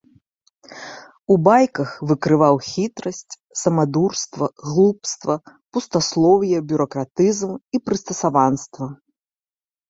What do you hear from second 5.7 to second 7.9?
пустаслоўе, бюракратызм і